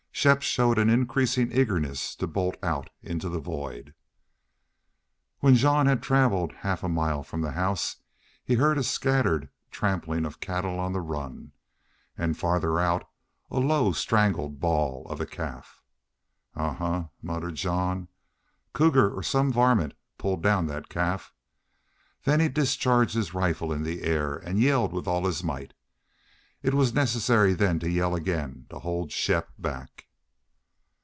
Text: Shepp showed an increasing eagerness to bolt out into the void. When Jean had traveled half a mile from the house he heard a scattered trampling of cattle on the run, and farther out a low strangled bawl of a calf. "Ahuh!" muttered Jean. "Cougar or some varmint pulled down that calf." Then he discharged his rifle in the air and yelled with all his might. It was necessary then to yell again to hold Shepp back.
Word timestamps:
Shepp 0.13 0.43
showed 0.43 0.77
an 0.77 0.87
increasing 0.87 1.51
eagerness 1.51 2.15
to 2.17 2.27
bolt 2.27 2.55
out 2.61 2.91
into 3.01 3.27
the 3.27 3.39
void. 3.39 3.95
When 5.39 5.55
Jean 5.55 5.87
had 5.87 6.03
traveled 6.03 6.53
half 6.59 6.83
a 6.83 6.87
mile 6.89 7.23
from 7.23 7.41
the 7.41 7.53
house 7.53 7.95
he 8.45 8.53
heard 8.53 8.77
a 8.77 8.83
scattered 8.83 9.49
trampling 9.71 10.25
of 10.27 10.39
cattle 10.39 10.77
on 10.79 10.93
the 10.93 11.01
run, 11.01 11.53
and 12.15 12.37
farther 12.37 12.77
out 12.77 13.09
a 13.49 13.59
low 13.59 13.93
strangled 13.93 14.59
bawl 14.59 15.07
of 15.07 15.19
a 15.19 15.25
calf. 15.25 15.81
"Ahuh!" 16.55 17.09
muttered 17.23 17.55
Jean. 17.55 18.07
"Cougar 18.73 19.09
or 19.11 19.23
some 19.23 19.51
varmint 19.51 19.95
pulled 20.19 20.43
down 20.43 20.67
that 20.67 20.87
calf." 20.87 21.33
Then 22.25 22.39
he 22.39 22.47
discharged 22.47 23.15
his 23.15 23.33
rifle 23.33 23.73
in 23.73 23.81
the 23.81 24.03
air 24.03 24.35
and 24.35 24.59
yelled 24.59 24.93
with 24.93 25.07
all 25.07 25.25
his 25.25 25.43
might. 25.43 25.73
It 26.61 26.75
was 26.75 26.93
necessary 26.93 27.53
then 27.55 27.79
to 27.79 27.89
yell 27.89 28.13
again 28.13 28.67
to 28.69 28.77
hold 28.77 29.09
Shepp 29.09 29.47
back. 29.57 30.05